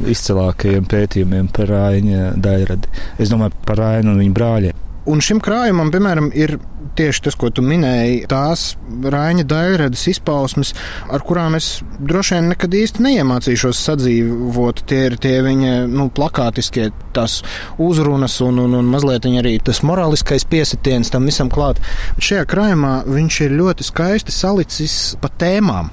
izcilākajiem 0.08 0.88
pētījumiem 0.88 1.52
par 1.54 1.68
Rāņa 1.76 2.34
daļradi. 2.40 2.96
Es 3.20 3.34
domāju 3.34 3.58
par 3.68 3.84
Rāņu 3.84 4.16
un 4.16 4.24
viņa 4.24 4.38
brāļiem. 4.40 4.84
Un 5.08 5.22
šim 5.24 5.40
krājumam, 5.44 5.92
piemēram, 5.94 6.32
ir 6.36 6.58
tieši 6.98 7.24
tas, 7.28 7.36
ko 7.38 7.50
tu 7.54 7.64
minēji, 7.66 8.26
tās 8.32 8.72
Raņa 8.88 9.46
daļradas 9.48 10.04
izpausmes, 10.12 10.74
ar 11.14 11.24
kurām 11.26 11.58
es 11.58 11.82
droši 12.00 12.38
vien 12.38 12.50
nekad 12.52 12.74
īsti 12.76 13.04
neiemācīšos 13.06 13.82
sadzīvot. 13.88 14.84
Tie 14.90 15.04
ir 15.12 15.18
tie 15.22 15.36
viņa 15.46 15.74
nu, 15.92 16.08
plakātiskie 16.14 16.90
tās 17.16 17.40
uzrunas 17.82 18.40
un, 18.46 18.62
un, 18.66 18.78
un 18.80 18.92
mazliet 18.92 19.28
arī 19.28 19.58
tas 19.64 19.84
morāliskais 19.86 20.48
piesitiens 20.50 21.12
tam 21.14 21.28
visam 21.30 21.52
klāt. 21.54 21.82
Bet 22.18 22.30
šajā 22.32 22.48
krājumā 22.50 22.94
viņš 23.08 23.42
ir 23.46 23.58
ļoti 23.62 23.88
skaisti 23.88 24.36
salicis 24.36 25.00
pa 25.22 25.32
tēmām. 25.42 25.92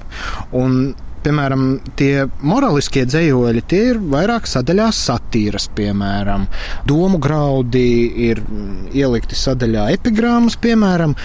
Un 0.55 0.79
Piemēram, 1.25 1.61
tie 1.97 2.27
morāliskie 2.45 3.01
dzējoļi, 3.09 3.63
tie 3.65 3.81
ir 3.95 3.99
vairāk 4.13 4.45
sadaļās 4.45 4.99
satīras, 5.07 5.65
piemēram, 5.73 6.45
domu 6.85 7.17
graudi 7.21 7.87
ir 8.27 8.43
mm, 8.43 8.91
ielikti 8.93 9.37
sadaļā 9.39 9.87
epigrāmas, 9.95 10.59
piemēram. 10.61 11.15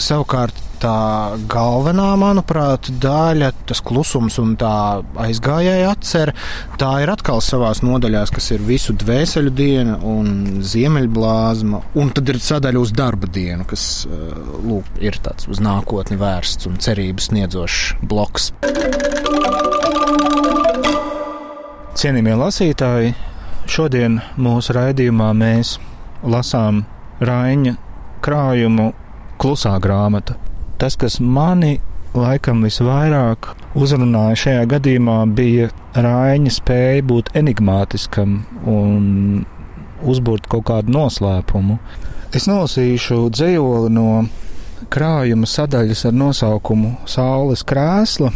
Savukārt 0.00 0.56
tā 0.82 1.38
galvenā, 1.50 2.12
manuprāt, 2.18 2.90
daļa, 3.02 3.52
tas 3.68 3.82
klusums 3.84 4.38
un 4.42 4.54
tā 4.60 4.74
aizgājēja 5.22 5.92
atcer, 5.92 6.32
tā 6.80 6.90
ir 7.04 7.12
atkal 7.12 7.42
savās 7.44 7.82
nodaļās, 7.86 8.32
kas 8.34 8.50
ir 8.54 8.64
visu 8.66 8.94
dvēseļu 8.98 9.52
diena 9.54 9.98
un 10.06 10.62
ziemeļblāzma, 10.66 11.82
un 12.02 12.12
tad 12.16 12.32
ir 12.34 12.40
sadaļa 12.42 12.82
uz 12.82 12.94
darba 12.98 13.30
dienu, 13.30 13.66
kas 13.68 13.86
eh, 14.08 14.22
lūk, 14.66 14.90
ir 15.04 15.18
tāds 15.22 15.48
uz 15.50 15.62
nākotni 15.62 16.18
vērsts 16.20 16.70
un 16.70 16.80
cerības 16.82 17.30
sniedzošs 17.30 18.02
bloks. 18.02 18.50
Cienījamie 22.02 22.34
lasītāji, 22.40 23.12
šodien 23.70 24.18
mūsu 24.40 24.74
raidījumā 24.74 25.30
mēs 25.38 25.76
lasām 26.26 26.82
Raņa 27.22 27.76
krājumu 28.24 28.90
Klusā 29.42 29.76
grāmata. 29.82 30.34
Tas, 30.82 30.96
kas 30.98 31.20
mani 31.22 31.76
laikam 32.18 32.64
visvairāk 32.66 33.52
uzrunāja 33.78 34.38
šajā 34.40 34.62
gadījumā, 34.72 35.20
bija 35.30 35.68
Raņa 35.94 36.50
spēja 36.56 37.04
būt 37.06 37.30
enigmātiskam 37.38 38.40
un 38.66 39.04
uzbūrt 40.02 40.48
kaut 40.50 40.66
kādu 40.72 40.90
noslēpumu. 40.96 41.76
Es 42.34 42.48
nolasīšu 42.50 43.20
dzējoli 43.30 43.92
no 43.94 44.08
krājuma 44.90 45.46
sadaļas 45.46 46.02
ar 46.10 46.18
nosaukumu 46.18 46.96
Saules 47.06 47.62
krēsla, 47.62 48.32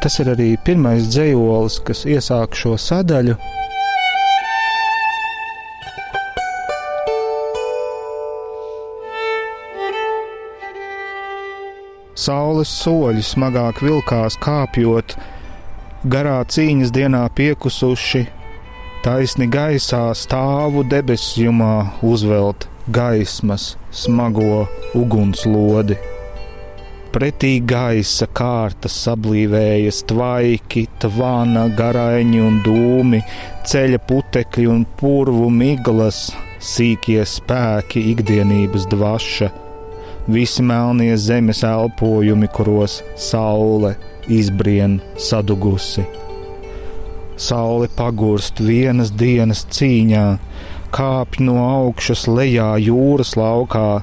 tas 0.00 0.20
ir 0.24 0.32
arī 0.32 0.54
pirmais 0.64 1.04
dzējolis, 1.12 1.82
kas 1.84 2.06
iesāk 2.08 2.56
šo 2.56 2.78
sadaļu. 2.80 3.36
Saules 12.14 12.70
soļi 12.82 13.24
smagāk 13.24 13.80
vilkās 13.84 14.36
kāpjot, 14.42 15.16
garā 16.04 16.38
cīņas 16.44 16.92
dienā 16.92 17.24
piekusuši, 17.36 18.26
taisni 19.04 19.48
gaisā 19.50 20.04
stāvu 20.16 20.84
debesjumā 20.88 21.74
uzvelt 22.04 22.68
gaismas 22.92 23.76
smago 23.90 24.66
ugunslodi 24.98 25.98
pretī 27.12 27.58
gaisa 27.68 28.26
kārtas 28.32 28.94
sablīvējas 29.04 30.00
tvaiki, 30.08 30.86
tvana, 31.02 31.66
garaiņi 31.76 32.40
un 32.40 32.60
dūmi, 32.64 33.20
ceļa 33.68 34.00
putekļi 34.08 34.68
un 34.72 34.86
purvu 35.00 35.50
miglas, 35.52 36.30
sīkie 36.62 37.20
spēki, 37.28 38.06
ikdienības 38.14 38.88
dvaša, 38.92 39.50
visi 40.28 40.62
melnie 40.62 41.16
zemes 41.16 41.62
elpojumi, 41.66 42.48
kuros 42.54 43.00
saule 43.16 43.96
izbrien 44.28 45.00
sadugusi. 45.18 46.04
Saule 47.36 47.88
pagurst 47.96 48.60
vienas 48.62 49.10
dienas 49.18 49.64
cīņā, 49.72 50.26
kāpj 50.94 51.42
no 51.46 51.56
augšas 51.64 52.26
lejā 52.28 52.74
jūras 52.84 53.34
laukā, 53.40 54.02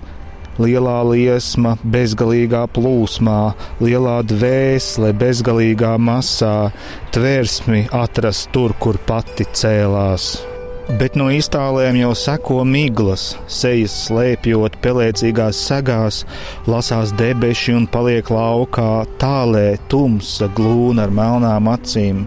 lielā 0.59 0.97
liesma, 1.07 1.77
bezgalīgā 1.95 2.65
plūsmā, 2.75 3.39
lielā 3.79 4.19
dvēsele, 4.27 5.13
bezgalīgā 5.23 5.95
masā, 6.01 6.71
tvērsmi 7.15 7.87
atrast 7.95 8.51
tur, 8.55 8.75
kur 8.81 8.99
pati 9.07 9.47
cēlās. 9.55 10.48
Bet 10.97 11.13
no 11.19 11.27
iztālēm 11.29 11.99
jau 11.99 12.15
seko 12.17 12.63
miglas, 12.65 13.35
sejas 13.45 13.93
slēpjot 14.07 14.79
pelēcīgās 14.81 15.59
segās, 15.67 16.23
lasās 16.65 17.13
debeši 17.19 17.75
un 17.77 17.85
paliek 17.93 18.31
laukā, 18.33 19.03
tālē 19.21 19.75
tumsa 19.91 20.49
glūna 20.57 21.05
ar 21.05 21.13
melnām 21.13 21.69
acīm. 21.69 22.23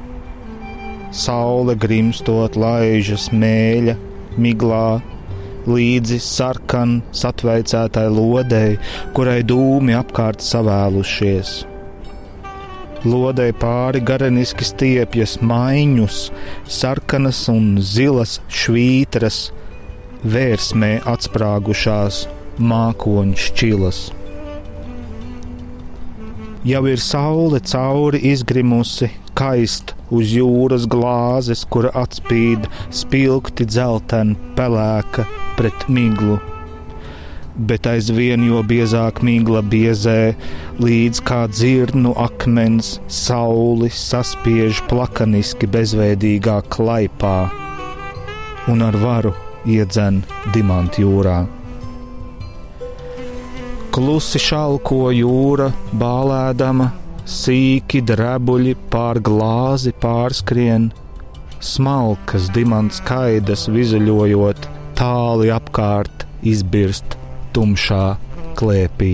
Saule 1.11 1.75
grimstot 1.75 2.55
laižas 2.55 3.27
mēļa, 3.35 3.97
miglā, 4.39 4.87
līdzi 5.67 6.23
sarkan 6.23 7.01
satveicētai 7.11 8.07
lodei, 8.15 8.79
kurai 9.19 9.41
dūmi 9.43 9.99
apkārt 9.99 10.39
savēlušies. 10.47 11.72
Lodei 13.03 13.51
pāri 13.51 13.99
gareniski 13.99 14.63
stiepjas 14.63 15.41
maiņus, 15.43 16.19
sarkanas 16.71 17.41
un 17.51 17.81
zilas 17.83 18.37
švītras, 18.47 19.49
vērsmē 20.23 20.93
atsprāgušās 21.11 22.21
mākoņu 22.63 23.41
šķilas. 23.47 24.05
Jau 26.63 26.85
ir 26.87 27.03
saule 27.03 27.59
cauri 27.67 28.23
izgrimusi, 28.31 29.11
kaist 29.35 29.97
uz 30.15 30.31
jūras 30.37 30.87
glāzes, 30.87 31.67
kura 31.67 31.91
atspīd 32.05 32.71
spilgti 32.95 33.67
dzeltena 33.67 34.55
pelēka 34.55 35.27
pret 35.59 35.89
miglu. 35.91 36.39
Bet 37.53 37.85
aizvien 37.85 38.47
jo 38.47 38.63
biezāk 38.65 39.21
migla 39.21 39.61
biezē, 39.61 40.33
līdz 40.81 41.19
kā 41.29 41.43
dzirnu 41.53 42.15
akmens 42.17 42.95
sauli 43.13 43.91
saspiež 43.93 44.81
plakaniski 44.89 45.69
bezveidīgā 45.69 46.63
klaipā 46.73 47.37
un 48.73 48.81
ar 48.87 48.97
varu 48.97 49.35
iedzen 49.69 50.23
dimantu 50.55 51.05
jūrā. 51.05 51.43
Klusi 53.93 54.41
šalko 54.41 55.11
jūra, 55.13 55.69
bālēdama, 55.93 56.89
sīki 57.29 58.01
drebuļi 58.09 58.79
pār 58.89 59.21
glāzi 59.21 59.93
pārskrien, 59.93 60.89
smalkas 61.61 62.49
dimants 62.57 63.05
kaidas 63.05 63.69
vizuļojot, 63.69 64.71
tāli 64.97 65.53
apkārt 65.53 66.25
izbirst 66.41 67.19
tumšā 67.55 68.05
klēpī. 68.59 69.13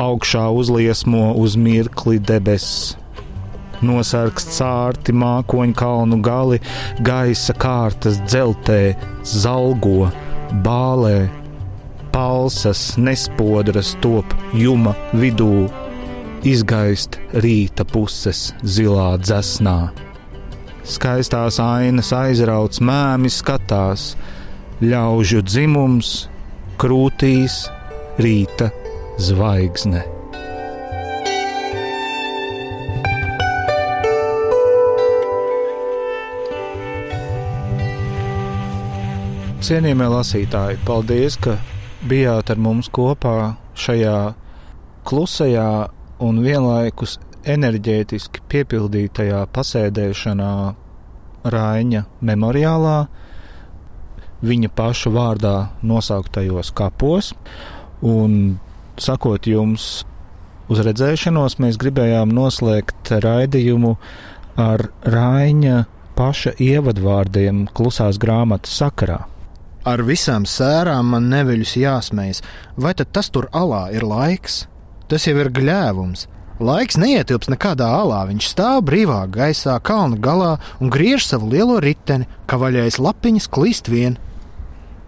Augšā 0.00 0.46
uzliesmo 0.56 1.34
uz 1.36 1.58
mirkli 1.60 2.18
debesis. 2.18 2.96
Nosargs 3.84 4.44
cārti 4.58 5.12
mākoņu 5.16 5.74
kalnu 5.76 6.18
gali, 6.24 6.58
gaisa 7.04 7.54
kārtas 7.56 8.18
dzeltē, 8.26 8.94
zalgo, 9.24 10.10
bālē, 10.64 11.30
palsas 12.12 12.98
nespodras 13.00 13.94
top 14.04 14.34
juma 14.52 14.92
vidū, 15.16 15.68
izgaist 16.44 17.16
rīta 17.32 17.86
puses 17.88 18.50
zilā 18.60 19.14
dzesnā. 19.22 19.78
Skaistās 20.90 21.60
ainas 21.62 22.10
aizrauc 22.16 22.80
mēmi 22.84 23.30
skatās, 23.32 24.14
ļaužu 24.82 25.40
dzimums, 25.46 26.12
krūtīs, 26.80 27.66
rīta 28.16 28.70
zvaigzne. 29.20 30.00
Cienījamie 39.60 40.08
lasītāji, 40.08 40.80
paldies, 40.88 41.36
ka 41.36 41.58
bijāt 42.08 42.48
ar 42.54 42.64
mums 42.64 42.88
kopā 42.88 43.36
šajā 43.76 44.16
klusajā 45.04 45.70
un 46.24 46.40
vienlaikus 46.40 47.18
enerģētiski 47.44 48.40
piepildītajā 48.48 49.44
pasēdēšanā 49.52 50.54
Rāņa 51.44 52.06
memoriālā, 52.24 52.98
viņa 54.46 54.70
paša 54.76 55.12
vārdā 55.14 55.54
nosauktajos 55.82 56.72
kapos. 56.76 57.32
Un, 58.00 58.58
sakot 59.00 59.46
jums, 59.48 60.04
uz 60.70 60.82
redzēšanos, 60.86 61.58
mēs 61.60 61.78
gribējām 61.80 62.32
noslēgt 62.32 63.12
raidījumu 63.24 63.96
ar 64.60 64.88
Rāņa 65.04 65.84
paša 66.18 66.54
ievadvārdiem 66.60 67.66
klusās 67.76 68.18
grāmatas 68.20 68.74
sakarā. 68.80 69.22
Ar 69.88 70.02
visām 70.04 70.44
sērām 70.44 71.14
man 71.14 71.30
neveļus 71.32 71.78
jāsmējas, 71.80 72.42
vai 72.76 72.92
tad 72.96 73.14
tas 73.16 73.30
tur 73.32 73.48
alā 73.56 73.86
ir 73.96 74.04
laiks? 74.04 74.66
Tas 75.08 75.24
jau 75.26 75.38
ir 75.40 75.48
gļēvums. 75.56 76.26
Laiks 76.60 76.98
neietilps 77.00 77.48
nekādā 77.48 77.86
alā, 78.02 78.18
viņš 78.28 78.50
stāv 78.52 78.82
brīvā 78.84 79.22
gaisā, 79.32 79.78
kalna 79.80 80.18
galā 80.20 80.50
un 80.76 80.92
griež 80.92 81.24
savu 81.24 81.48
lielo 81.48 81.78
riteni, 81.80 82.28
kavaļais 82.52 83.00
lapiņas 83.00 83.48
klīst 83.48 83.88
vien. 83.88 84.18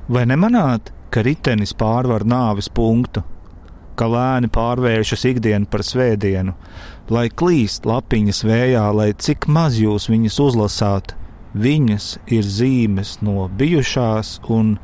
Vai 0.08 0.24
nemanāt, 0.26 0.90
ka 1.14 1.22
ritenis 1.22 1.74
pārvar 1.78 2.24
nāves 2.26 2.68
punktu, 2.72 3.22
ka 3.94 4.08
lēni 4.08 4.48
pārvēršas 4.50 5.26
ikdienu 5.30 5.68
par 5.70 5.84
svētdienu, 5.86 6.54
lai 7.12 7.28
klīst 7.28 7.86
lapiņas 7.86 8.42
vējā, 8.48 8.86
lai 8.96 9.12
cik 9.14 9.46
maz 9.52 9.76
jūs 9.78 10.08
viņas 10.10 10.38
uzlasāt, 10.42 11.14
viņas 11.54 12.16
ir 12.32 12.48
zīmes 12.48 13.18
no 13.22 13.46
bijušās 13.60 14.40
un 14.50 14.78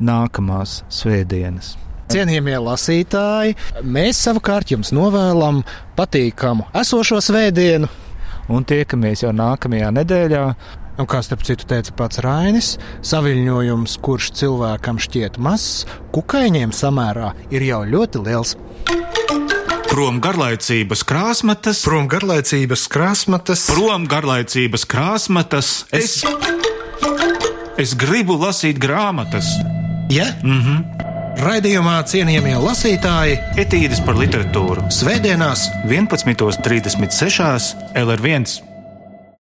nākamās 0.00 0.82
svētdienas. 0.92 1.76
Cienījamie 2.10 2.56
lasītāji, 2.58 3.56
mēs 3.86 4.18
savukārt 4.26 4.72
jums 4.74 4.90
novēlam 4.90 5.62
patīkamu 5.96 6.66
esošo 6.82 7.20
svētdienu. 7.22 7.86
Un 8.50 8.64
tiekamies 8.66 9.22
jau 9.22 9.30
nākamajā 9.30 9.92
nedēļā. 9.94 10.44
Un 10.98 11.08
kā 11.08 11.20
starp 11.24 11.44
citu 11.46 11.66
teica 11.70 11.92
pats 11.96 12.20
Rainis, 12.24 12.74
saviņojums, 13.06 13.96
kurš 14.04 14.30
cilvēkam 14.40 14.98
šķiet 15.00 15.38
mazs, 15.42 15.86
kukaiņiem 16.14 16.74
samērā 16.76 17.32
ir 17.54 17.64
jau 17.68 17.82
ļoti 17.88 18.24
liels. 18.26 18.56
Prom 19.90 20.20
garlaicības 20.22 21.02
krāsmatas, 21.02 21.82
Prom 21.82 22.06
garlaicības 22.10 22.86
krāsmatas, 22.92 23.66
prom 23.72 24.06
garlaicības 24.10 24.86
krāsmatas. 24.86 25.72
Es, 25.90 26.20
es 27.80 27.96
gribu 27.98 28.38
lasīt 28.38 28.78
grāmatas, 28.78 29.50
ja? 30.08 30.30
Mm 30.44 30.62
-hmm. 30.62 31.06
Raidījumā 31.40 32.02
cienījamie 32.04 32.56
lasītāji 32.60 33.38
etīdes 33.62 34.00
par 34.04 34.14
literatūru. 34.18 34.90
Svētdienās 34.92 35.70
11.36. 35.88 37.74
LR1 37.96 38.69